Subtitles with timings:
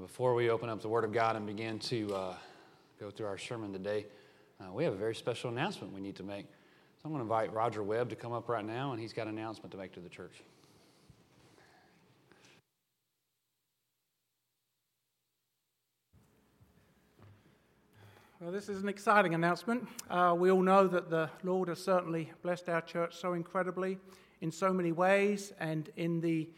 [0.00, 2.34] before we open up the Word of God and begin to uh,
[2.98, 4.06] go through our sermon today,
[4.58, 6.46] uh, we have a very special announcement we need to make.
[6.46, 9.26] So I'm going to invite Roger Webb to come up right now, and he's got
[9.26, 10.42] an announcement to make to the church.
[18.40, 19.86] Well, this is an exciting announcement.
[20.08, 23.98] Uh, we all know that the Lord has certainly blessed our church so incredibly
[24.40, 26.48] in so many ways, and in the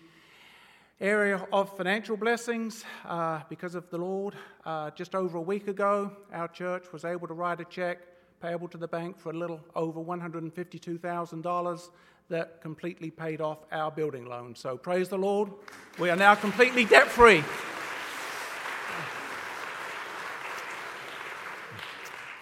[1.03, 4.37] area of financial blessings uh, because of the Lord.
[4.65, 7.99] Uh, just over a week ago, our church was able to write a check
[8.41, 11.91] payable to the bank for a little over $152,000
[12.29, 14.55] that completely paid off our building loan.
[14.55, 15.51] So praise the Lord.
[15.99, 17.43] We are now completely debt free.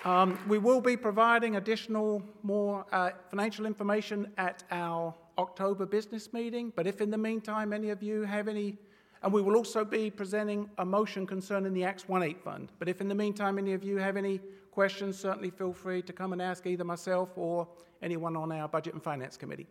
[0.05, 6.73] Um, we will be providing additional, more uh, financial information at our October business meeting.
[6.77, 8.79] But if in the meantime any of you have any,
[9.23, 12.73] and we will also be presenting a motion concerning the Acts 1 8 fund.
[12.79, 16.13] But if in the meantime any of you have any questions, certainly feel free to
[16.13, 17.67] come and ask either myself or
[18.03, 19.67] anyone on our Budget and Finance Committee.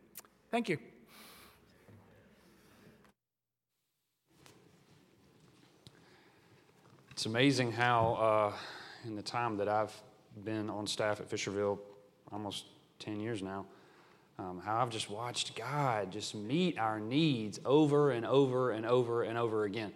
[0.51, 0.77] Thank you.
[7.11, 8.57] It's amazing how, uh,
[9.05, 9.93] in the time that I've
[10.45, 11.77] been on staff at Fisherville,
[12.31, 12.65] almost
[12.99, 13.65] 10 years now,
[14.39, 19.23] um, how I've just watched God just meet our needs over and over and over
[19.23, 19.91] and over again.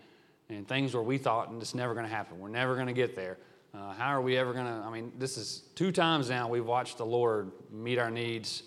[0.49, 2.39] And things where we thought, and it's never going to happen.
[2.39, 3.38] We're never going to get there.
[3.73, 4.71] Uh, how are we ever going to?
[4.71, 8.64] I mean, this is two times now we've watched the Lord meet our needs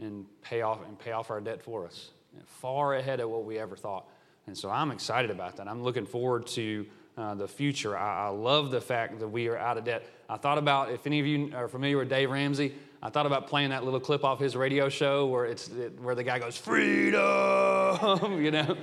[0.00, 2.10] and pay off and pay off our debt for us,
[2.44, 4.08] far ahead of what we ever thought.
[4.48, 5.68] And so I'm excited about that.
[5.68, 6.84] I'm looking forward to
[7.16, 7.96] uh, the future.
[7.96, 10.04] I, I love the fact that we are out of debt.
[10.28, 12.74] I thought about if any of you are familiar with Dave Ramsey.
[13.04, 15.68] I thought about playing that little clip off his radio show where it's
[16.00, 18.76] where the guy goes freedom, you know,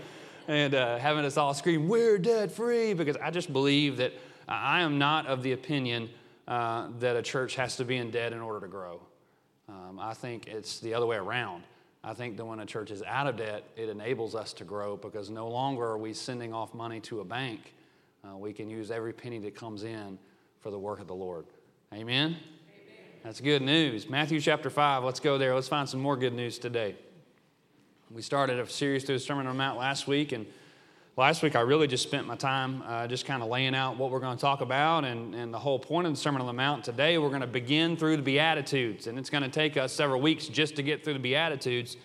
[0.49, 4.11] and uh, having us all scream we're debt free because I just believe that
[4.47, 6.09] I am not of the opinion
[6.49, 8.99] uh, that a church has to be in debt in order to grow.
[9.69, 11.63] Um, I think it's the other way around.
[12.03, 14.97] I think that when a church is out of debt, it enables us to grow
[14.97, 17.73] because no longer are we sending off money to a bank.
[18.23, 20.17] Uh, we can use every penny that comes in
[20.59, 21.45] for the work of the Lord.
[21.93, 22.37] Amen?
[23.21, 24.09] That's good news.
[24.09, 25.53] Matthew chapter 5, let's go there.
[25.53, 26.95] Let's find some more good news today.
[28.09, 30.45] We started a series through the Sermon on the Mount last week, and
[31.17, 34.09] last week I really just spent my time uh, just kind of laying out what
[34.09, 36.53] we're going to talk about and, and the whole point of the Sermon on the
[36.53, 36.85] Mount.
[36.85, 40.21] Today we're going to begin through the Beatitudes, and it's going to take us several
[40.21, 41.97] weeks just to get through the Beatitudes.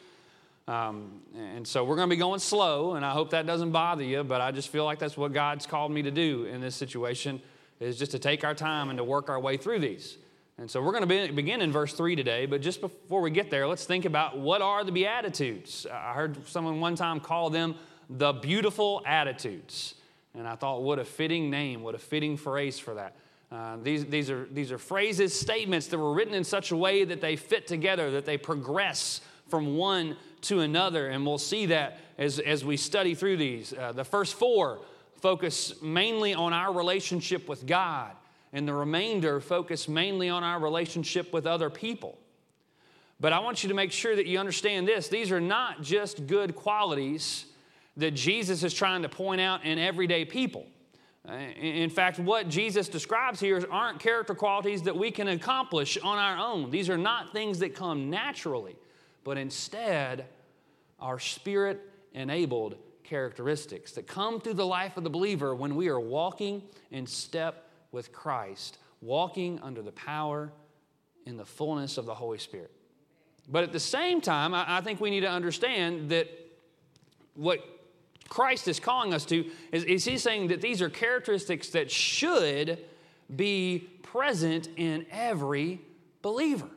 [0.66, 4.02] Um, and so we're going to be going slow, and I hope that doesn't bother
[4.02, 6.74] you, but I just feel like that's what God's called me to do in this
[6.74, 7.40] situation
[7.78, 10.18] is just to take our time and to work our way through these.
[10.56, 13.30] And so we're going to be, begin in verse 3 today, but just before we
[13.30, 15.84] get there, let's think about what are the Beatitudes.
[15.92, 17.74] I heard someone one time call them
[18.08, 19.94] the beautiful attitudes.
[20.32, 23.16] And I thought, what a fitting name, what a fitting phrase for that.
[23.50, 27.04] Uh, these, these, are, these are phrases, statements that were written in such a way
[27.04, 31.08] that they fit together, that they progress from one to another.
[31.08, 33.72] And we'll see that as, as we study through these.
[33.72, 34.80] Uh, the first four
[35.20, 38.12] focus mainly on our relationship with God
[38.54, 42.16] and the remainder focus mainly on our relationship with other people.
[43.20, 46.26] But I want you to make sure that you understand this these are not just
[46.26, 47.46] good qualities
[47.96, 50.66] that Jesus is trying to point out in everyday people.
[51.60, 56.36] In fact, what Jesus describes here aren't character qualities that we can accomplish on our
[56.36, 56.70] own.
[56.70, 58.76] These are not things that come naturally,
[59.24, 60.26] but instead
[61.00, 61.80] are spirit
[62.12, 67.06] enabled characteristics that come through the life of the believer when we are walking in
[67.06, 67.63] step
[67.94, 70.52] with Christ, walking under the power
[71.24, 72.70] in the fullness of the Holy Spirit.
[73.48, 76.28] But at the same time, I, think we need to understand that
[77.34, 77.60] what
[78.28, 82.78] Christ is calling us to is, is He's saying that these are characteristics that should
[83.34, 85.80] be present in every
[86.22, 86.68] believer.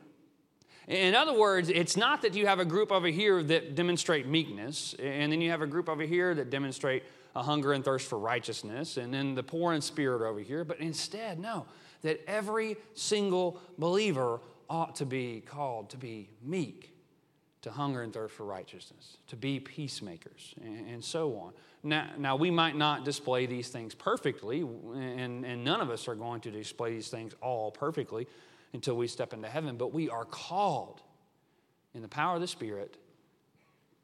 [0.86, 4.94] In other words, it's not that you have a group over here that demonstrate meekness,
[4.98, 7.02] and then you have a group over here that demonstrate
[7.38, 10.64] a hunger and thirst for righteousness, and then the poor in spirit over here.
[10.64, 11.66] But instead, no,
[12.02, 16.92] that every single believer ought to be called to be meek,
[17.62, 21.52] to hunger and thirst for righteousness, to be peacemakers, and, and so on.
[21.84, 26.16] Now, now, we might not display these things perfectly, and, and none of us are
[26.16, 28.26] going to display these things all perfectly
[28.72, 31.02] until we step into heaven, but we are called
[31.94, 32.96] in the power of the Spirit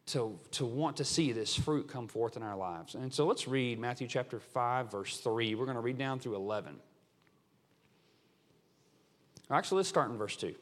[0.07, 2.95] to, to want to see this fruit come forth in our lives.
[2.95, 5.55] And so let's read Matthew chapter 5, verse 3.
[5.55, 6.77] We're going to read down through 11.
[9.51, 10.55] Actually, let's start in verse 2.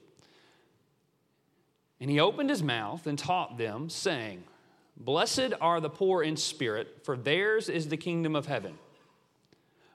[2.00, 4.44] And he opened his mouth and taught them, saying,
[4.96, 8.74] Blessed are the poor in spirit, for theirs is the kingdom of heaven.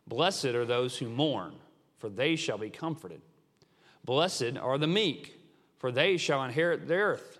[0.07, 1.53] Blessed are those who mourn,
[1.99, 3.21] for they shall be comforted.
[4.05, 5.39] Blessed are the meek,
[5.79, 7.39] for they shall inherit the earth.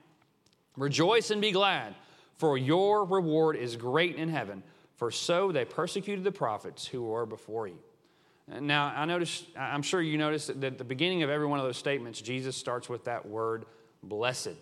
[0.77, 1.95] Rejoice and be glad,
[2.37, 4.63] for your reward is great in heaven,
[4.95, 7.77] for so they persecuted the prophets who were before you.
[8.47, 11.65] Now, I notice, I'm sure you noticed that at the beginning of every one of
[11.65, 13.65] those statements, Jesus starts with that word,
[14.03, 14.55] blessed.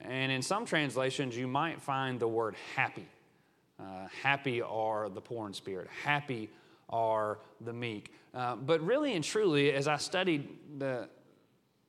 [0.00, 3.06] And in some translations, you might find the word happy.
[3.78, 6.48] Uh, happy are the poor in spirit, happy
[6.88, 8.12] are the meek.
[8.32, 10.48] Uh, but really and truly, as I studied
[10.78, 11.08] the,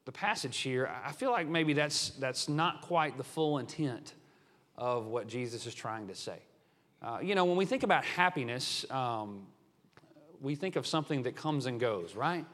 [0.07, 4.13] the passage here, I feel like maybe that's, that's not quite the full intent
[4.77, 6.39] of what Jesus is trying to say.
[7.01, 9.45] Uh, you know, when we think about happiness, um,
[10.39, 12.45] we think of something that comes and goes, right?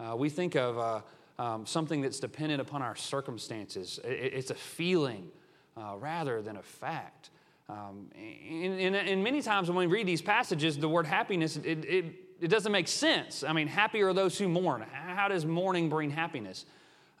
[0.00, 4.00] Uh, we think of uh, um, something that's dependent upon our circumstances.
[4.02, 5.28] It, it's a feeling
[5.76, 7.28] uh, rather than a fact.
[7.68, 11.84] Um, and, and, and, many times when we read these passages, the word happiness, it,
[11.84, 13.44] it, it, doesn't make sense.
[13.44, 14.82] I mean, happy are those who mourn.
[14.90, 16.64] How does mourning bring happiness?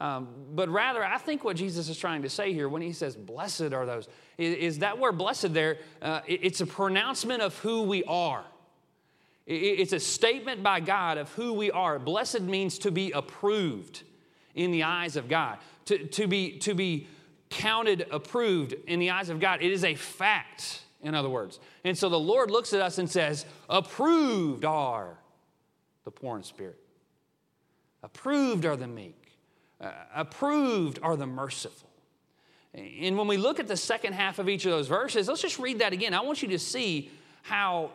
[0.04, 3.16] Um, but rather, I think what Jesus is trying to say here when he says,
[3.16, 4.06] blessed are those,
[4.36, 8.44] is, is that word blessed there, uh, it's a pronouncement of who we are.
[9.46, 11.98] It's a statement by God of who we are.
[11.98, 14.02] Blessed means to be approved
[14.54, 17.06] in the eyes of God, to, to, be, to be
[17.48, 19.62] counted approved in the eyes of God.
[19.62, 21.60] It is a fact, in other words.
[21.82, 25.16] And so the Lord looks at us and says, Approved are
[26.04, 26.78] the poor in spirit,
[28.02, 29.24] approved are the meek,
[29.80, 31.90] uh, approved are the merciful.
[32.74, 35.58] And when we look at the second half of each of those verses, let's just
[35.58, 36.12] read that again.
[36.12, 37.10] I want you to see
[37.42, 37.92] how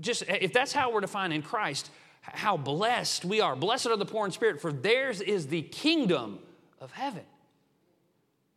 [0.00, 1.90] just if that's how we're defined in Christ,
[2.20, 3.56] how blessed we are.
[3.56, 6.38] Blessed are the poor in spirit, for theirs is the kingdom
[6.80, 7.24] of heaven.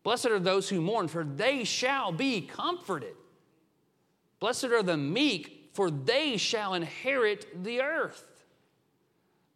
[0.04, 3.16] Blessed are those who mourn, for they shall be comforted.
[4.40, 8.29] Blessed are the meek, for they shall inherit the earth.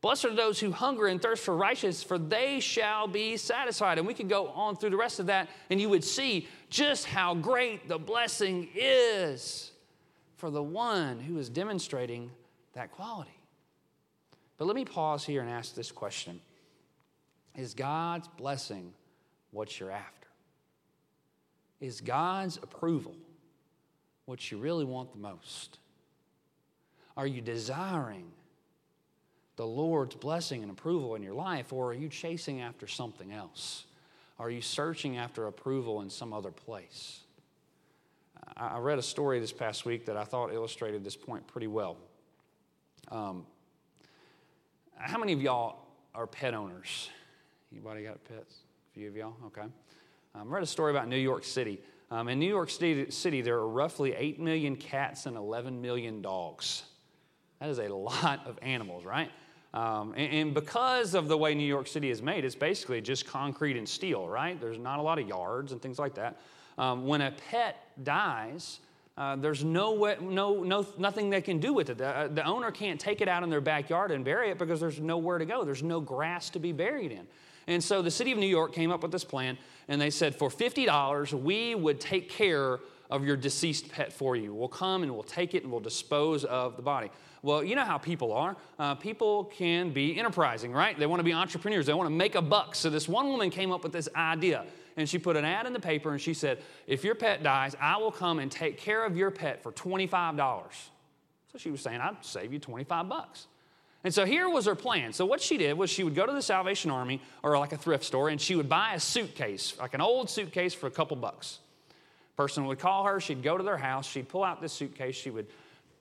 [0.04, 3.98] Blessed are those who hunger and thirst for righteousness, for they shall be satisfied.
[3.98, 7.06] And we could go on through the rest of that, and you would see just
[7.06, 9.72] how great the blessing is
[10.36, 12.30] for the one who is demonstrating
[12.74, 13.40] that quality.
[14.58, 16.42] But let me pause here and ask this question
[17.56, 18.92] Is God's blessing
[19.52, 20.28] what you're after?
[21.80, 23.16] Is God's approval
[24.26, 25.80] what you really want the most?
[27.16, 28.26] Are you desiring
[29.64, 33.86] the Lord's blessing and approval in your life, or are you chasing after something else?
[34.38, 37.22] Are you searching after approval in some other place?
[38.58, 41.96] I read a story this past week that I thought illustrated this point pretty well.
[43.08, 43.46] Um,
[44.98, 45.78] how many of y'all
[46.14, 47.10] are pet owners?
[47.72, 48.56] Anybody got pets?
[48.92, 49.36] A few of y'all?
[49.46, 49.62] Okay.
[49.62, 49.72] Um,
[50.36, 51.80] I read a story about New York City.
[52.12, 56.22] Um, in New York City, City, there are roughly 8 million cats and 11 million
[56.22, 56.84] dogs.
[57.62, 59.32] That is a lot of animals, right?
[59.74, 63.26] Um, and, and, because of the way New York City is made, it's basically just
[63.26, 64.60] concrete and steel, right?
[64.62, 66.40] There's not a lot of yards and things like that.
[66.78, 68.80] Um, when a pet dies,
[69.18, 71.98] uh, there's no, way, no, no, nothing they can do with it.
[71.98, 74.80] The, uh, the, owner can't take it out in their backyard and bury it because
[74.80, 75.64] there's nowhere to go.
[75.64, 77.28] There's no grass to be buried in.
[77.68, 80.36] And so the city of New York came up with this plan, and they said,
[80.36, 82.80] for $50, we would take care
[83.14, 84.52] of your deceased pet for you.
[84.56, 87.12] We'll come and we'll take it and we'll dispose of the body.
[87.44, 88.58] Well, you know how people are.
[88.80, 90.98] Uh, people can be enterprising, right?
[90.98, 92.74] They want to be entrepreneurs, they want to make a buck.
[92.74, 94.66] So this one woman came up with this idea
[94.98, 97.76] and she put an ad in the paper and she said, If your pet dies,
[97.80, 100.72] I will come and take care of your pet for $25.
[101.52, 103.46] So she was saying, I'd save you 25 bucks.
[104.04, 105.14] And so here was her plan.
[105.14, 107.78] So what she did was she would go to the Salvation Army or like a
[107.78, 111.16] thrift store and she would buy a suitcase, like an old suitcase for a couple
[111.16, 111.60] bucks.
[112.36, 115.30] Person would call her, she'd go to their house, she'd pull out this suitcase, she
[115.30, 115.48] would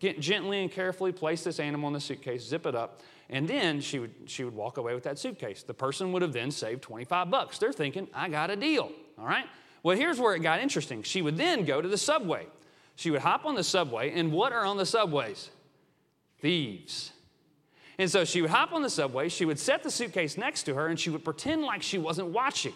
[0.01, 3.81] get gently and carefully place this animal in the suitcase, zip it up, and then
[3.81, 5.63] she would, she would walk away with that suitcase.
[5.63, 7.59] The person would have then saved 25 bucks.
[7.59, 9.47] They're thinking, I got a deal, all right?
[9.83, 11.03] Well, here's where it got interesting.
[11.03, 12.47] She would then go to the subway.
[12.97, 15.51] She would hop on the subway, and what are on the subways?
[16.41, 17.13] Thieves.
[17.99, 20.75] And so she would hop on the subway, she would set the suitcase next to
[20.75, 22.75] her, and she would pretend like she wasn't watching.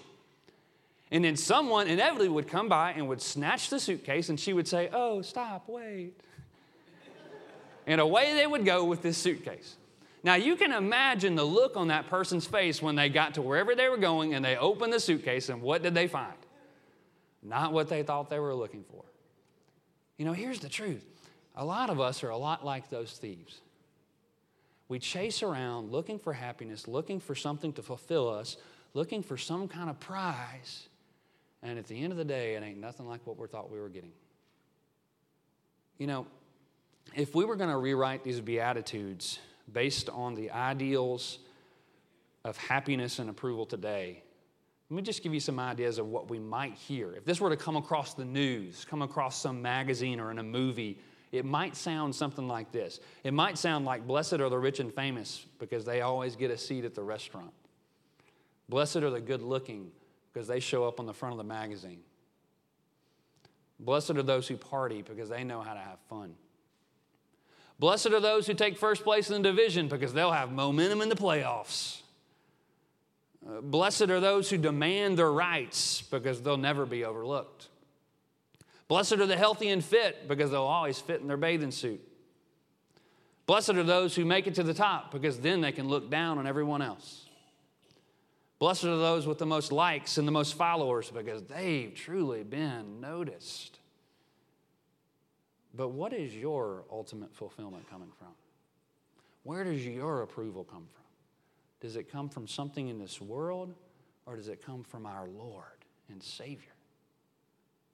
[1.11, 4.67] And then someone inevitably would come by and would snatch the suitcase, and she would
[4.67, 6.15] say, Oh, stop, wait.
[7.87, 9.77] And away they would go with this suitcase.
[10.25, 13.77] Now, you can imagine the look on that person's face when they got to wherever
[13.77, 16.35] they were going and they opened the suitcase, and what did they find?
[17.45, 19.05] Not what they thought they were looking for.
[20.17, 21.05] You know, here's the truth
[21.55, 23.61] a lot of us are a lot like those thieves.
[24.89, 28.57] We chase around looking for happiness, looking for something to fulfill us,
[28.95, 30.89] looking for some kind of prize,
[31.67, 33.81] and at the end of the day, it ain't nothing like what we thought we
[33.81, 34.13] were getting.
[35.99, 36.27] You know,
[37.15, 39.41] if we were going to rewrite these Beatitudes
[39.73, 41.41] based on the ideals
[42.45, 44.23] of happiness and approval today,
[44.89, 47.13] let me just give you some ideas of what we might hear.
[47.15, 50.45] If this were to come across the news, come across some magazine or in a
[50.45, 51.01] movie,
[51.33, 53.01] it might sound something like this.
[53.25, 56.59] It might sound like, Blessed are the rich and famous because they always get a
[56.59, 57.51] seat at the restaurant.
[58.69, 59.91] Blessed are the good looking
[60.37, 62.01] because they show up on the front of the magazine.
[63.81, 66.35] Blessed are those who party because they know how to have fun.
[67.79, 71.09] Blessed are those who take first place in the division because they'll have momentum in
[71.09, 72.03] the playoffs.
[73.49, 77.69] Uh, blessed are those who demand their rights because they'll never be overlooked.
[78.89, 82.07] Blessed are the healthy and fit because they'll always fit in their bathing suit.
[83.47, 86.37] Blessed are those who make it to the top because then they can look down
[86.37, 87.26] on everyone else.
[88.59, 93.01] Blessed are those with the most likes and the most followers because they've truly been
[93.01, 93.79] noticed.
[95.75, 98.33] But what is your ultimate fulfillment coming from?
[99.43, 101.03] Where does your approval come from?
[101.81, 103.75] Does it come from something in this world
[104.25, 106.73] or does it come from our Lord and Savior?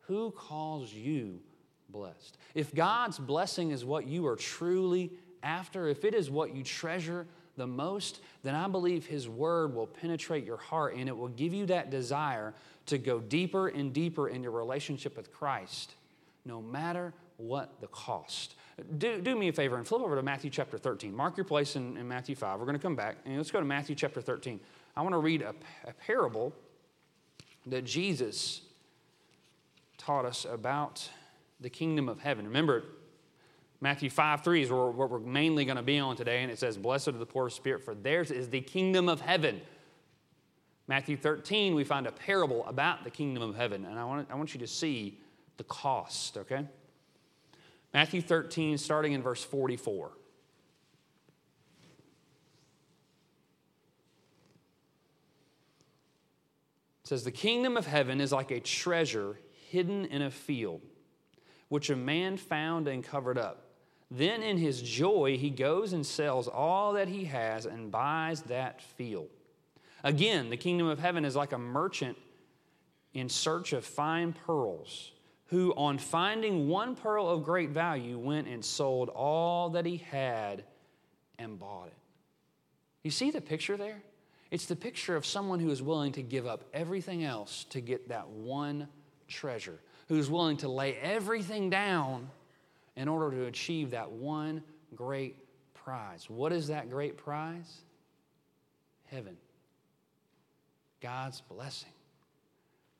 [0.02, 1.40] Who calls you
[1.88, 2.38] blessed?
[2.54, 7.26] If God's blessing is what you are truly after, if it is what you treasure
[7.56, 11.52] the most, then I believe His Word will penetrate your heart and it will give
[11.52, 12.54] you that desire
[12.86, 15.94] to go deeper and deeper in your relationship with Christ,
[16.44, 18.54] no matter what the cost.
[18.98, 21.14] Do, do me a favor and flip over to Matthew chapter 13.
[21.14, 22.58] Mark your place in, in Matthew 5.
[22.58, 24.58] We're going to come back and let's go to Matthew chapter 13.
[24.96, 25.54] I want to read a,
[25.84, 26.52] a parable
[27.66, 28.62] that Jesus
[29.98, 31.08] taught us about
[31.60, 32.46] the kingdom of heaven.
[32.46, 32.84] Remember,
[33.82, 36.78] Matthew 5 3 is what we're mainly going to be on today, and it says,
[36.78, 39.60] Blessed are the poor of spirit, for theirs is the kingdom of heaven.
[40.86, 44.36] Matthew 13, we find a parable about the kingdom of heaven, and I want, I
[44.36, 45.18] want you to see
[45.56, 46.64] the cost, okay?
[47.92, 50.12] Matthew 13, starting in verse 44.
[57.02, 60.82] It says, The kingdom of heaven is like a treasure hidden in a field,
[61.68, 63.70] which a man found and covered up.
[64.14, 68.82] Then in his joy, he goes and sells all that he has and buys that
[68.82, 69.30] field.
[70.04, 72.18] Again, the kingdom of heaven is like a merchant
[73.14, 75.12] in search of fine pearls
[75.46, 80.64] who, on finding one pearl of great value, went and sold all that he had
[81.38, 81.96] and bought it.
[83.02, 84.02] You see the picture there?
[84.50, 88.10] It's the picture of someone who is willing to give up everything else to get
[88.10, 88.88] that one
[89.26, 89.78] treasure,
[90.08, 92.28] who's willing to lay everything down
[92.96, 94.62] in order to achieve that one
[94.94, 95.36] great
[95.74, 96.28] prize.
[96.28, 97.78] What is that great prize?
[99.10, 99.36] Heaven.
[101.00, 101.90] God's blessing.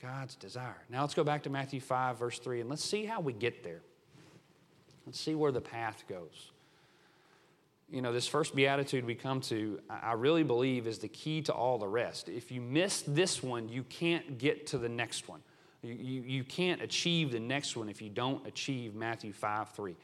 [0.01, 0.83] God's desire.
[0.91, 3.63] Now let's go back to Matthew 5, verse 3, and let's see how we get
[3.63, 3.83] there.
[5.07, 6.51] Let's see where the path goes.
[7.89, 11.53] You know, this first beatitude we come to, I really believe is the key to
[11.53, 12.29] all the rest.
[12.29, 15.43] If you miss this one, you can't get to the next one.
[15.83, 19.97] You, you, can't achieve the next one if you don't achieve Matthew 5, 3.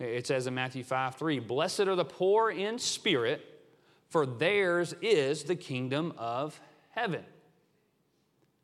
[0.00, 3.62] It says in Matthew 5, 3, Blessed are the poor in spirit,
[4.08, 6.60] for theirs is the kingdom of
[6.90, 7.24] heaven.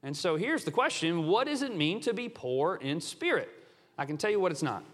[0.03, 3.49] And so here's the question what does it mean to be poor in spirit?
[3.97, 4.85] I can tell you what it's not.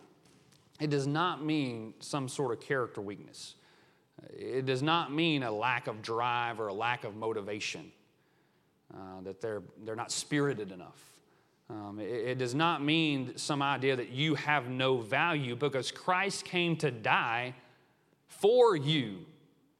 [0.79, 3.55] It does not mean some sort of character weakness.
[4.31, 7.93] It does not mean a lack of drive or a lack of motivation,
[8.93, 11.13] uh, that they're, they're not spirited enough.
[11.71, 16.45] Um, it, it, does not mean some idea that you have no value because Christ
[16.45, 17.55] came to die
[18.27, 19.19] for you.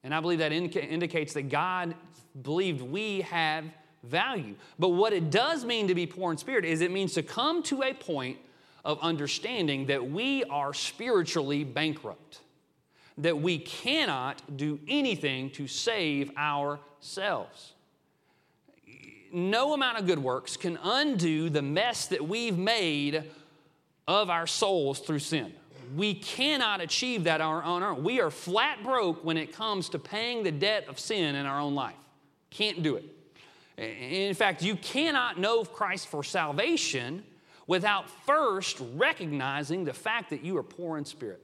[0.03, 1.95] And I believe that indica- indicates that God
[2.41, 3.65] believed we have
[4.03, 4.55] value.
[4.79, 7.63] But what it does mean to be poor in spirit is it means to come
[7.63, 8.37] to a point
[8.83, 12.41] of understanding that we are spiritually bankrupt,
[13.17, 17.73] that we cannot do anything to save ourselves.
[19.33, 23.23] No amount of good works can undo the mess that we've made
[24.07, 25.51] of our souls through sin.
[25.95, 28.03] We cannot achieve that on our own.
[28.03, 31.59] We are flat broke when it comes to paying the debt of sin in our
[31.59, 31.95] own life.
[32.51, 33.05] Can't do it.
[33.77, 37.23] In fact, you cannot know Christ for salvation
[37.65, 41.41] without first recognizing the fact that you are poor in spirit.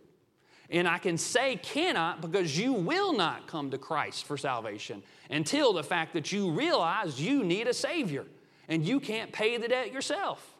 [0.71, 5.73] And I can say cannot because you will not come to Christ for salvation until
[5.73, 8.25] the fact that you realize you need a Savior
[8.67, 10.55] and you can't pay the debt yourself.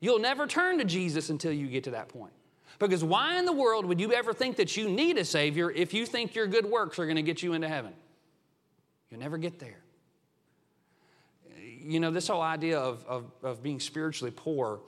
[0.00, 2.32] You'll never turn to Jesus until you get to that point.
[2.78, 5.94] Because why in the world would you ever think that you need a Savior if
[5.94, 7.92] you think your good works are going to get you into heaven?
[9.10, 9.82] You'll never get there.
[11.80, 14.80] You know, this whole idea of, of, of being spiritually poor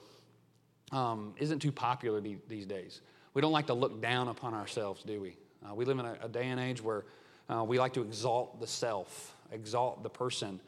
[0.90, 3.00] um, isn't too popular these days.
[3.34, 5.36] We don't like to look down upon ourselves, do we?
[5.64, 7.04] Uh, we live in a, a, day and age where
[7.48, 10.60] uh, we like to exalt the self, exalt the person,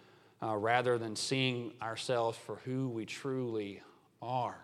[0.42, 3.80] uh, rather than seeing ourselves for who we truly
[4.20, 4.56] are.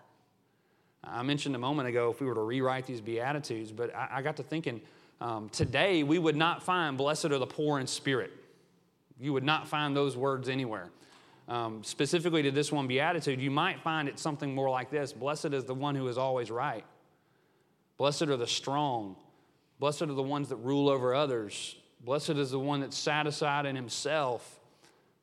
[1.03, 4.21] I mentioned a moment ago if we were to rewrite these Beatitudes, but I, I
[4.21, 4.81] got to thinking
[5.21, 8.31] um, today we would not find, Blessed are the poor in spirit.
[9.19, 10.89] You would not find those words anywhere.
[11.47, 15.53] Um, specifically to this one beatitude, you might find it something more like this Blessed
[15.53, 16.83] is the one who is always right.
[17.97, 19.15] Blessed are the strong.
[19.79, 21.75] Blessed are the ones that rule over others.
[22.03, 24.59] Blessed is the one that's satisfied in himself.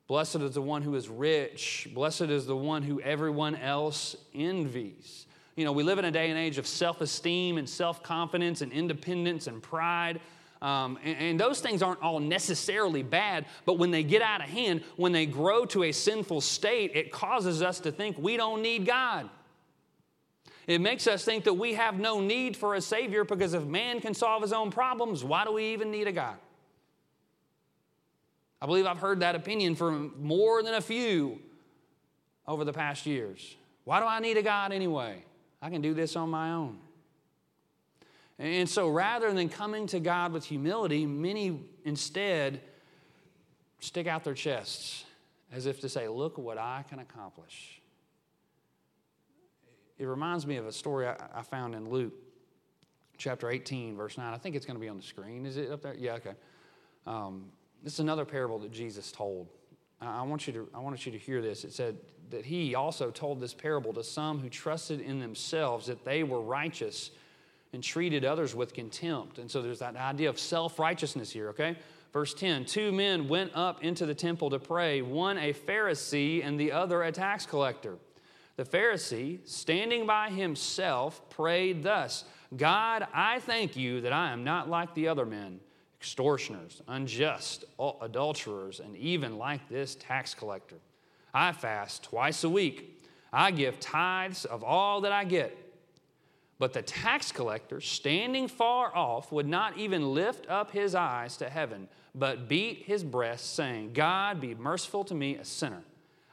[0.07, 1.87] Blessed is the one who is rich.
[1.93, 5.25] Blessed is the one who everyone else envies.
[5.55, 8.61] You know, we live in a day and age of self esteem and self confidence
[8.61, 10.19] and independence and pride.
[10.61, 14.49] Um, and, and, those things aren't all necessarily bad, but when they get out of
[14.49, 18.61] hand, when they grow to a sinful state, it causes us to think we don't
[18.61, 19.29] need God.
[20.67, 24.01] It makes us think that we have no need for a Savior because if man
[24.01, 26.37] can solve his own problems, why do we even need a God?
[28.61, 31.39] I believe I've heard that opinion from more than a few
[32.47, 33.55] over the past years.
[33.83, 35.23] Why do I need a God anyway?
[35.61, 36.79] I can do this on my own.
[38.39, 42.59] And so rather than coming to God with humility, many instead
[43.79, 45.05] stick out their chests
[45.51, 47.81] as if to say, Look what I can accomplish.
[49.97, 52.13] It reminds me of a story I, found in Luke
[53.17, 54.33] chapter 18, verse 9.
[54.33, 55.45] I think it's going to be on the screen.
[55.45, 55.95] Is it up there?
[55.97, 56.33] Yeah, okay.
[57.07, 57.45] Um,
[57.83, 59.47] this is another parable that Jesus told.
[60.01, 61.63] I want, you to, I want you to hear this.
[61.63, 61.97] It said
[62.29, 66.41] that he also told this parable to some who trusted in themselves that they were
[66.41, 67.11] righteous
[67.71, 69.39] and treated others with contempt.
[69.39, 71.77] And so there's that idea of self righteousness here, okay?
[72.11, 76.59] Verse 10 Two men went up into the temple to pray, one a Pharisee and
[76.59, 77.95] the other a tax collector.
[78.57, 82.23] The Pharisee, standing by himself, prayed thus
[82.55, 85.59] God, I thank you that I am not like the other men,
[85.99, 87.65] extortioners, unjust,
[88.01, 90.77] adulterers, and even like this tax collector.
[91.33, 93.03] I fast twice a week.
[93.33, 95.57] I give tithes of all that I get.
[96.57, 101.49] But the tax collector, standing far off, would not even lift up his eyes to
[101.49, 105.83] heaven, but beat his breast, saying, God, be merciful to me, a sinner.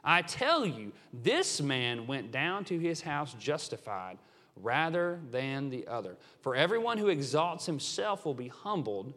[0.03, 4.17] I tell you, this man went down to his house justified
[4.55, 6.17] rather than the other.
[6.41, 9.13] For everyone who exalts himself will be humbled,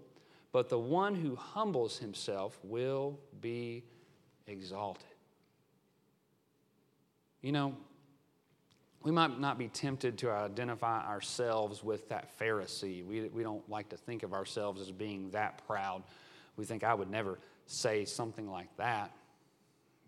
[0.52, 3.84] but the one who humbles himself will be
[4.46, 5.04] exalted.
[7.42, 7.76] You know,
[9.02, 13.04] we might not be tempted to identify ourselves with that Pharisee.
[13.04, 16.02] We, we don't like to think of ourselves as being that proud.
[16.56, 19.12] We think I would never say something like that.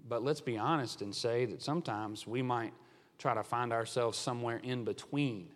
[0.07, 2.73] But let's be honest and say that sometimes we might
[3.19, 5.49] try to find ourselves somewhere in between.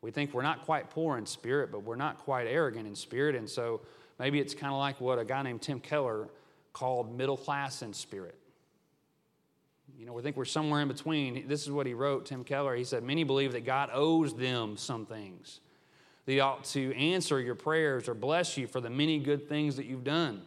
[0.00, 3.34] We think we're not quite poor in spirit, but we're not quite arrogant in spirit.
[3.34, 3.80] And so
[4.18, 6.28] maybe it's kind of like what a guy named Tim Keller
[6.72, 8.38] called middle class in spirit.
[9.98, 11.46] You know, we think we're somewhere in between.
[11.46, 12.74] This is what he wrote, Tim Keller.
[12.74, 15.60] He said, Many believe that God owes them some things.
[16.26, 19.86] They ought to answer your prayers or bless you for the many good things that
[19.86, 20.42] you've done.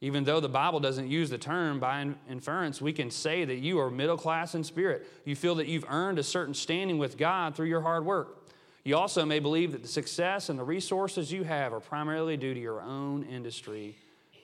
[0.00, 3.78] Even though the Bible doesn't use the term by inference, we can say that you
[3.78, 5.06] are middle class in spirit.
[5.24, 8.44] You feel that you've earned a certain standing with God through your hard work.
[8.84, 12.52] You also may believe that the success and the resources you have are primarily due
[12.52, 13.96] to your own industry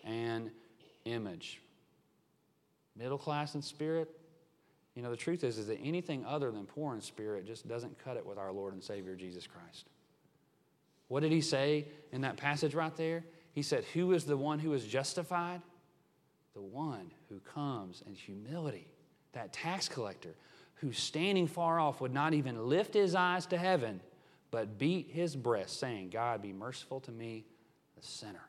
[0.03, 0.51] and
[1.05, 1.61] image.
[2.97, 4.09] Middle class in spirit,
[4.95, 8.03] you know, the truth is, is that anything other than poor in spirit just doesn't
[8.03, 9.87] cut it with our Lord and Savior Jesus Christ.
[11.09, 13.25] What did he say in that passage right there?
[13.53, 15.63] He said, Who is the one who is justified?
[16.55, 18.89] The one who comes in humility.
[19.33, 20.35] That tax collector
[20.77, 24.01] who, standing far off, would not even lift his eyes to heaven,
[24.51, 27.45] but beat his breast, saying, God, be merciful to me,
[27.97, 28.49] the sinner.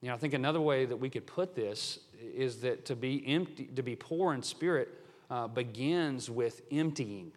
[0.00, 3.24] You know, I think another way that we could put this is that to be
[3.26, 4.88] empty, to be poor in spirit,
[5.30, 7.30] uh, begins with emptying.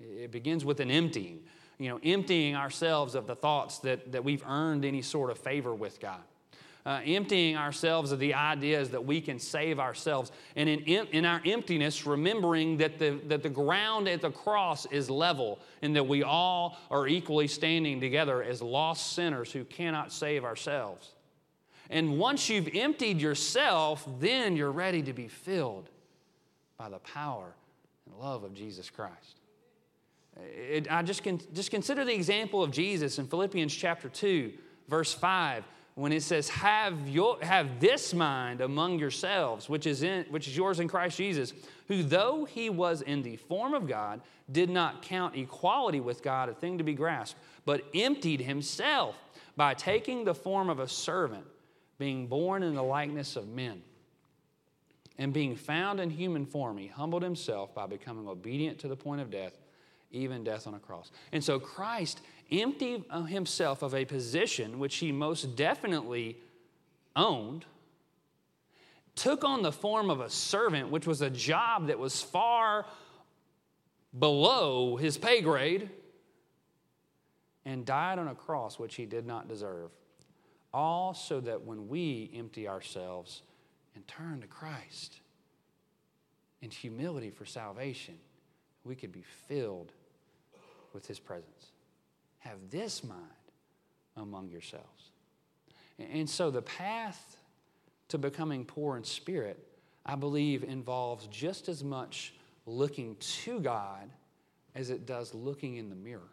[0.00, 1.40] It begins with an emptying
[1.82, 5.74] you know, emptying ourselves of the thoughts that, that we've earned any sort of favor
[5.74, 6.22] with God.
[6.84, 10.32] uh, emptying ourselves of the ideas that we can save ourselves.
[10.56, 15.08] And in, in our emptiness, remembering that the, that the ground at the cross is
[15.08, 20.44] level and that we all are equally standing together as lost sinners who cannot save
[20.44, 21.12] ourselves.
[21.88, 25.88] And once you've emptied yourself, then you're ready to be filled
[26.78, 27.54] by the power
[28.06, 29.40] and love of Jesus Christ.
[30.40, 34.52] It, I just, can, just consider the example of Jesus in Philippians chapter 2,
[34.88, 35.64] verse 5
[35.94, 40.56] when it says, have, your, have this mind among yourselves, which is, in, which is
[40.56, 41.52] yours in Christ Jesus,
[41.88, 46.48] who, though he was in the form of God, did not count equality with God
[46.48, 49.16] a thing to be grasped, but emptied himself
[49.54, 51.44] by taking the form of a servant,
[51.98, 53.82] being born in the likeness of men.
[55.18, 59.20] And being found in human form, he humbled himself by becoming obedient to the point
[59.20, 59.58] of death,
[60.12, 61.10] even death on a cross.
[61.32, 62.20] And so Christ
[62.50, 66.36] emptied himself of a position which he most definitely
[67.16, 67.64] owned,
[69.14, 72.86] took on the form of a servant, which was a job that was far
[74.18, 75.90] below his pay grade,
[77.64, 79.90] and died on a cross which he did not deserve.
[80.74, 83.42] All so that when we empty ourselves
[83.94, 85.20] and turn to Christ
[86.60, 88.14] in humility for salvation,
[88.84, 89.92] we could be filled
[90.94, 91.72] with his presence
[92.38, 93.20] have this mind
[94.16, 95.10] among yourselves.
[95.98, 97.36] And so the path
[98.08, 99.58] to becoming poor in spirit,
[100.04, 102.34] I believe, involves just as much
[102.66, 104.10] looking to God
[104.74, 106.30] as it does looking in the mirror.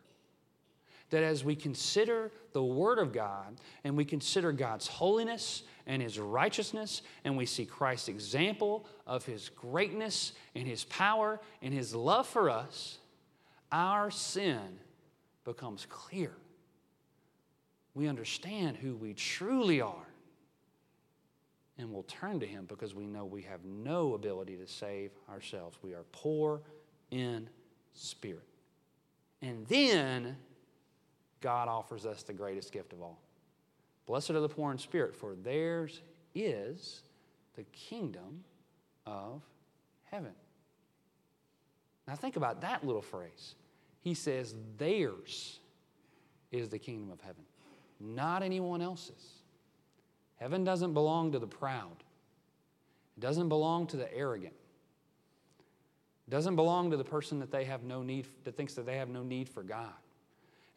[1.11, 6.19] That as we consider the Word of God and we consider God's holiness and His
[6.19, 12.27] righteousness, and we see Christ's example of His greatness and His power and His love
[12.27, 12.99] for us,
[13.71, 14.79] our sin
[15.45, 16.31] becomes clear.
[17.93, 20.07] We understand who we truly are.
[21.77, 25.77] And we'll turn to Him because we know we have no ability to save ourselves.
[25.81, 26.61] We are poor
[27.09, 27.49] in
[27.93, 28.47] spirit.
[29.41, 30.35] And then
[31.41, 33.21] God offers us the greatest gift of all.
[34.05, 36.01] Blessed are the poor in spirit, for theirs
[36.35, 37.03] is
[37.55, 38.43] the kingdom
[39.05, 39.41] of
[40.03, 40.33] heaven.
[42.09, 43.53] Now, think about that little phrase
[44.01, 45.59] he says theirs
[46.51, 47.43] is the kingdom of heaven,
[47.99, 49.33] not anyone else's.
[50.37, 52.03] Heaven doesn't belong to the proud,
[53.15, 54.55] it doesn't belong to the arrogant.
[56.27, 58.97] It doesn't belong to the person that they have no need that thinks that they
[58.97, 59.93] have no need for God.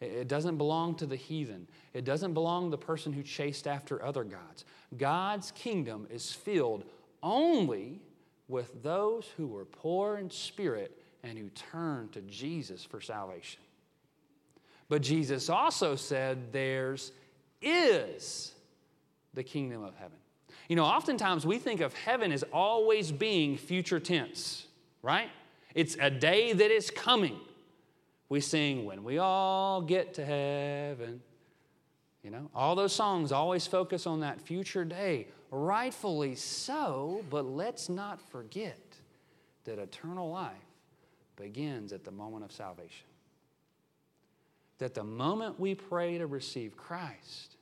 [0.00, 1.66] It doesn't belong to the heathen.
[1.94, 4.64] It doesn't belong to the person who chased after other gods.
[4.96, 6.84] God's kingdom is filled
[7.22, 8.00] only
[8.48, 13.60] with those who were poor in spirit and who turn to Jesus for salvation.
[14.88, 17.12] But Jesus also said, Theirs
[17.60, 18.52] is
[19.34, 20.18] the kingdom of heaven.
[20.68, 24.66] You know, oftentimes we think of heaven as always being future tense,
[25.02, 25.30] right?
[25.74, 27.38] It's a day that is coming.
[28.28, 31.22] We sing, When we all get to heaven.
[32.22, 35.26] You know, all those songs always focus on that future day.
[35.50, 38.78] Rightfully so, but let's not forget
[39.64, 40.52] that eternal life
[41.42, 43.06] begins at the moment of salvation.
[44.78, 47.56] That the moment we pray to receive Christ,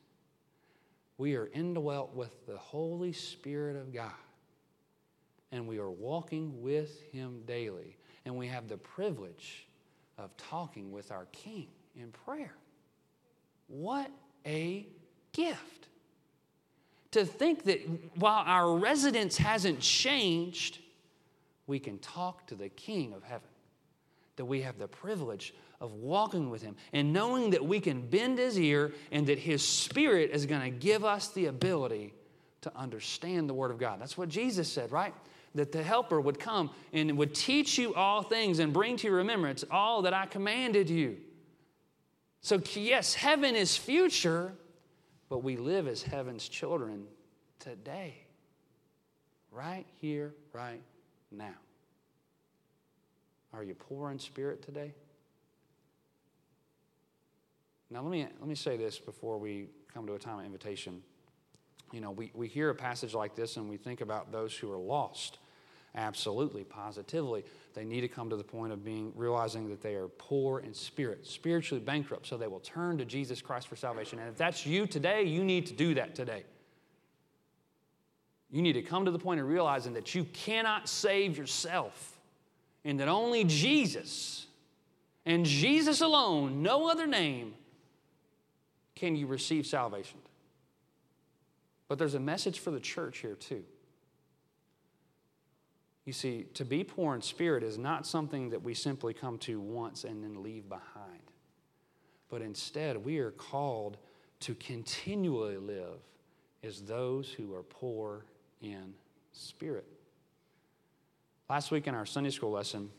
[1.16, 4.12] we are indwelt with the Holy Spirit of God.
[5.51, 7.97] And we are walking with Him daily.
[8.25, 9.66] And we have the privilege
[10.19, 12.55] of talking with our King in prayer.
[13.69, 14.11] What
[14.47, 14.87] a
[15.33, 15.88] gift!
[17.12, 17.81] To think that
[18.16, 20.79] while our residence hasn't changed,
[21.66, 23.50] we can talk to the King of heaven
[24.40, 28.38] that we have the privilege of walking with Him and knowing that we can bend
[28.38, 32.14] His ear and that His Spirit is going to give us the ability
[32.62, 34.00] to understand the Word of God.
[34.00, 35.12] That's what Jesus said, right?
[35.55, 39.18] That the Helper would come and would teach you all things and bring to your
[39.18, 41.18] remembrance all that I commanded you.
[42.40, 44.55] So, yes, heaven is future,
[45.29, 47.05] but we live as heaven's children
[47.59, 48.14] today,
[49.50, 50.81] right here, right
[51.31, 51.57] now.
[53.53, 54.95] Are you poor in spirit today?
[57.91, 61.03] Now, let me, let me say this before we come to a time of invitation.
[61.93, 64.71] You know, we, we hear a passage like this and we think about those who
[64.71, 65.39] are lost.
[65.97, 67.45] Absolutely, positively.
[67.75, 70.73] They need to come to the point of being realizing that they are poor in
[70.73, 74.21] spirit, spiritually bankrupt, so they will turn to Jesus Christ for salvation.
[74.21, 76.45] And if that's you today, you need to do that today.
[78.53, 82.19] You need to come to the point of realizing that you cannot save yourself
[82.85, 84.47] and that only Jesus
[85.27, 87.55] and Jesus alone, no other name,
[88.95, 90.19] can you receive salvation.
[91.88, 93.64] But there's a message for the church here, too.
[96.05, 99.61] You see, to be poor in spirit is not something that we simply come to
[99.61, 101.21] once and then leave behind.
[102.29, 103.99] But instead, we are called
[104.40, 105.99] to continually live
[106.62, 108.25] as those who are poor
[108.62, 108.95] in
[109.33, 109.87] spirit.
[111.51, 112.91] Last week in our Sunday school lesson,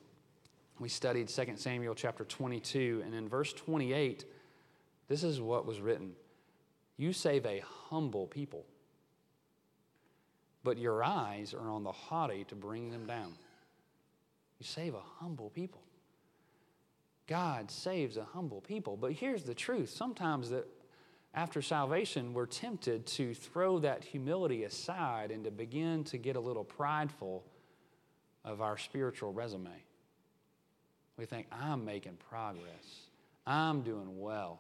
[0.78, 4.26] we studied 2 Samuel chapter 22, and in verse 28,
[5.08, 6.12] this is what was written
[6.98, 8.66] You save a humble people,
[10.66, 13.36] but your eyes are on the haughty to bring them down.
[14.60, 15.84] You save a humble people.
[17.28, 18.98] God saves a humble people.
[18.98, 20.68] But here's the truth sometimes that
[21.34, 26.42] after salvation, we're tempted to throw that humility aside and to begin to get a
[26.42, 27.46] little prideful
[28.44, 29.70] of our spiritual resume.
[31.18, 33.08] We think, I'm making progress,
[33.46, 34.60] I'm doing well.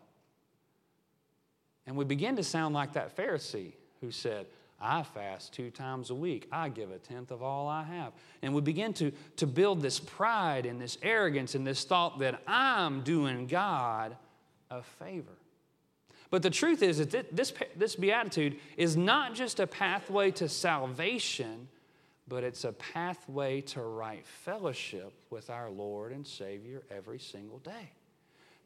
[1.88, 4.46] And we begin to sound like that Pharisee who said,
[4.80, 6.48] I fast two times a week.
[6.52, 8.13] I give a tenth of all I have.
[8.41, 12.41] And we begin to, to build this pride and this arrogance and this thought that
[12.48, 14.17] I'm doing God
[14.72, 15.38] a favor.
[16.32, 21.67] But the truth is that this, this beatitude is not just a pathway to salvation,
[22.28, 27.92] but it's a pathway to right fellowship with our Lord and Savior every single day.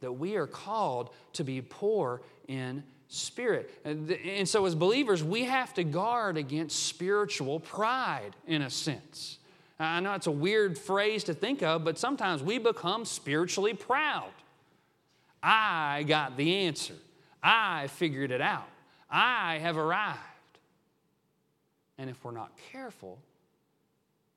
[0.01, 3.71] That we are called to be poor in spirit.
[3.83, 9.39] And, so, as believers, we have to guard against spiritual pride in a sense.
[9.79, 14.31] I know it's a weird phrase to think of, but sometimes we become spiritually proud.
[15.43, 16.95] I got the answer.
[17.43, 18.67] I figured it out.
[19.09, 20.19] I have arrived.
[21.97, 23.19] And if we're not careful,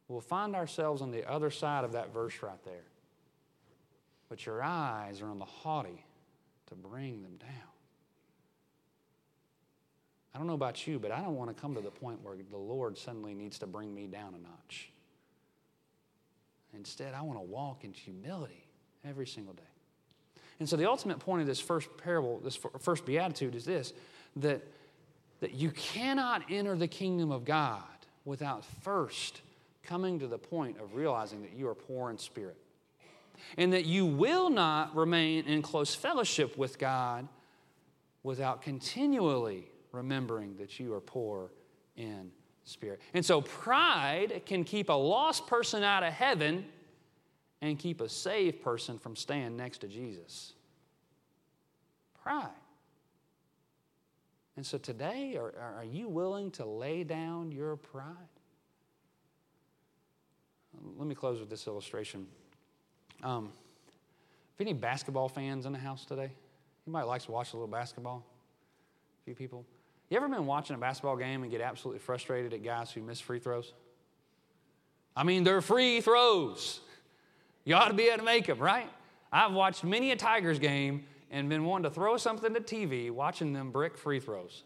[0.08, 2.84] we'll find ourselves on the other side of that verse right there.
[4.28, 6.04] But your eyes are on the haughty
[6.66, 7.50] to bring them down.
[10.34, 12.36] I don't know about you, but I don't want to come to the point where
[12.36, 14.90] the Lord suddenly needs to bring me down a notch.
[16.74, 18.66] Instead, I want to walk in humility
[19.04, 19.62] every single day.
[20.60, 23.92] And so the ultimate point of this first parable, this first beatitude is this
[24.36, 24.62] that,
[25.40, 27.82] that you cannot enter the kingdom of God
[28.24, 29.40] without first
[29.88, 32.56] coming to the point of realizing that you are poor in spirit.
[33.56, 37.28] And that you will not remain in close fellowship with God
[38.22, 41.52] without continually remembering that you are poor
[41.96, 42.30] in
[42.64, 43.00] spirit.
[43.14, 46.66] And so pride can keep a lost person out of heaven
[47.62, 50.52] and keep a saved person from staying next to Jesus?
[52.22, 52.48] Pride.
[54.56, 58.37] And so today, are, are you willing to lay down your pride?
[60.96, 62.26] Let me close with this illustration.
[63.22, 63.50] Um,
[64.54, 66.30] if any basketball fans in the house today?
[66.86, 68.24] Anybody likes to watch a little basketball?
[69.20, 69.64] A few people.
[70.10, 73.20] You ever been watching a basketball game and get absolutely frustrated at guys who miss
[73.20, 73.74] free throws?
[75.14, 76.80] I mean, they're free throws.
[77.64, 78.88] You ought to be able to make them, right?
[79.30, 83.52] I've watched many a Tigers game and been wanting to throw something to TV, watching
[83.52, 84.62] them brick free throws,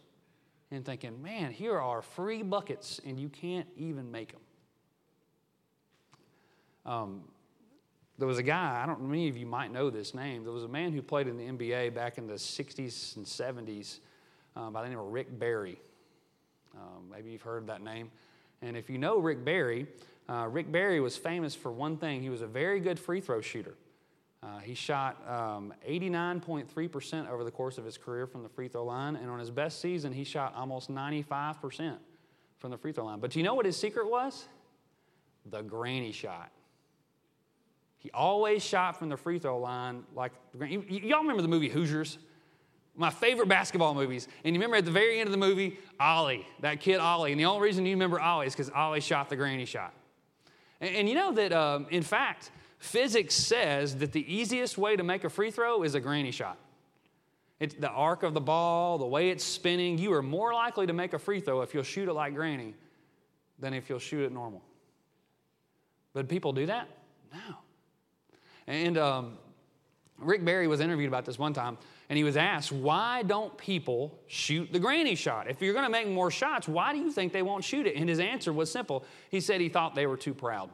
[0.71, 4.42] and thinking, man, here are free buckets, and you can't even make them.
[6.85, 7.23] Um,
[8.19, 10.45] there was a guy, I don't know, many of you might know this name.
[10.45, 13.99] There was a man who played in the NBA back in the 60s and 70s
[14.55, 15.81] uh, by the name of Rick Barry.
[16.75, 18.11] Um, maybe you've heard that name.
[18.61, 19.87] And if you know Rick Barry,
[20.29, 22.23] uh, Rick Barry was famous for one thing.
[22.23, 23.75] He was a very good free throw shooter.
[24.43, 28.85] Uh, he shot um, 89.3% over the course of his career from the free throw
[28.85, 31.97] line, and on his best season, he shot almost 95%
[32.59, 33.21] from the free throw line.
[33.21, 34.49] But do you know what his secret was?
[35.47, 36.51] The granny shot.
[38.03, 42.19] He always shot from the free throw line like y'all remember the movie Hoosiers?
[42.97, 44.27] My favorite basketball movies.
[44.45, 47.31] And you remember at the very end of the movie, Ollie, that kid Ollie.
[47.31, 49.95] And the only reason you remember Ollie is because Ollie shot the granny shot.
[50.81, 55.05] And, and you know that, um, in fact, physics says that the easiest way to
[55.05, 56.59] make a free throw is a granny shot.
[57.61, 59.97] It's the arc of the ball, the way it's spinning.
[59.97, 62.75] You are more likely to make a free throw if you'll shoot it like granny
[63.61, 64.61] than if you'll shoot it normal.
[66.13, 66.89] But people do that?
[67.33, 67.62] No.
[68.67, 69.39] And um,
[70.19, 74.19] Rick Barry was interviewed about this one time, and he was asked, Why don't people
[74.27, 75.49] shoot the granny shot?
[75.49, 77.97] If you're going to make more shots, why do you think they won't shoot it?
[77.97, 79.05] And his answer was simple.
[79.31, 80.71] He said he thought they were too proud,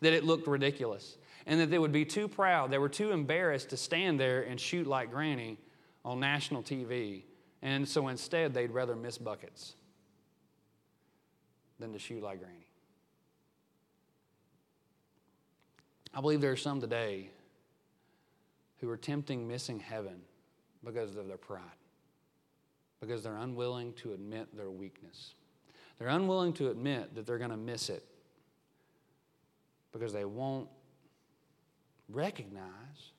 [0.00, 2.70] that it looked ridiculous, and that they would be too proud.
[2.70, 5.58] They were too embarrassed to stand there and shoot like granny
[6.04, 7.24] on national TV.
[7.62, 9.74] And so instead, they'd rather miss buckets
[11.78, 12.63] than to shoot like granny.
[16.14, 17.28] I believe there are some today
[18.80, 20.20] who are tempting missing heaven
[20.84, 21.62] because of their pride,
[23.00, 25.34] because they're unwilling to admit their weakness.
[25.98, 28.04] They're unwilling to admit that they're going to miss it
[29.92, 30.68] because they won't
[32.08, 33.12] recognize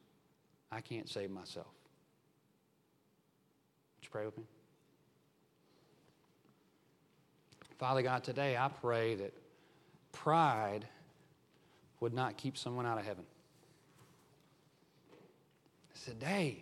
[0.72, 1.68] I can't save myself.
[3.98, 4.44] Would you pray with me?
[7.78, 9.34] Father God, today I pray that
[10.12, 10.86] pride
[12.06, 13.24] would not keep someone out of heaven.
[16.06, 16.62] Today,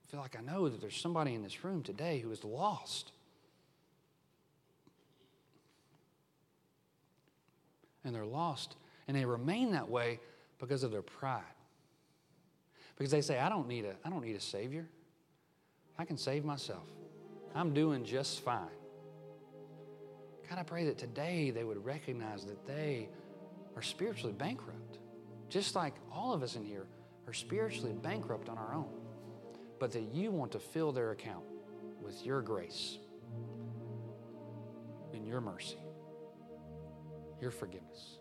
[0.00, 3.12] I feel like I know that there's somebody in this room today who is lost.
[8.06, 8.76] And they're lost.
[9.06, 10.18] And they remain that way
[10.60, 11.42] because of their pride.
[12.96, 14.88] Because they say, I don't need a, I don't need a Savior.
[15.98, 16.88] I can save myself.
[17.54, 18.70] I'm doing just fine.
[20.48, 23.08] God, I pray that today they would recognize that they
[23.76, 24.98] are spiritually bankrupt.
[25.48, 26.86] Just like all of us in here
[27.26, 28.88] are spiritually bankrupt on our own.
[29.78, 31.44] But that you want to fill their account
[32.02, 32.98] with your grace
[35.12, 35.78] and your mercy,
[37.40, 38.18] your forgiveness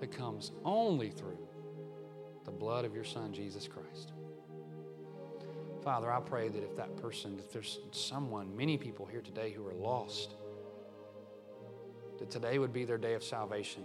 [0.00, 1.38] that comes only through
[2.44, 4.12] the blood of your Son, Jesus Christ.
[5.82, 9.66] Father, I pray that if that person, if there's someone, many people here today who
[9.66, 10.34] are lost,
[12.24, 13.82] that today would be their day of salvation.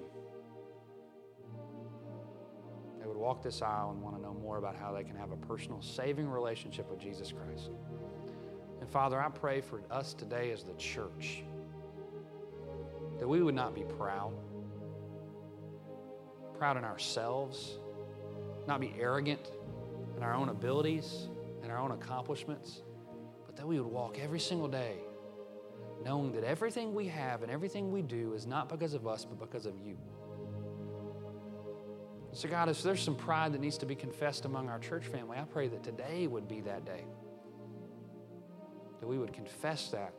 [3.02, 5.34] They would walk this aisle and want to know more about how they can have
[5.34, 7.72] a personal saving relationship with Jesus Christ.
[8.80, 11.44] And Father, I pray for us today as the church
[13.20, 14.32] that we would not be proud,
[16.58, 17.78] proud in ourselves,
[18.70, 19.52] not be arrogant
[20.16, 21.28] in our own abilities
[21.62, 22.84] and our own accomplishments,
[23.46, 25.00] but that we would walk every single day
[26.04, 29.40] knowing that everything we have and everything we do is not because of us, but
[29.40, 29.98] because of you.
[32.32, 35.38] So, God, if there's some pride that needs to be confessed among our church family,
[35.38, 37.06] I pray that today would be that day.
[39.00, 40.14] That we would confess that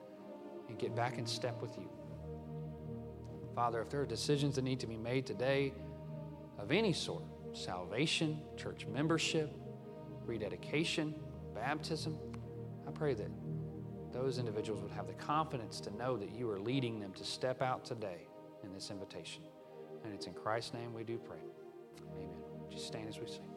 [0.69, 1.89] and get back in step with you.
[3.55, 5.73] Father, if there are decisions that need to be made today
[6.59, 9.57] of any sort salvation, church membership,
[10.25, 11.15] rededication,
[11.55, 12.19] baptism
[12.91, 13.31] I pray that
[14.21, 17.63] those individuals would have the confidence to know that you are leading them to step
[17.63, 18.27] out today
[18.63, 19.43] in this invitation.
[20.05, 21.39] And it's in Christ's name we do pray.
[22.17, 22.29] Amen.
[22.71, 23.50] Just stand as we sing.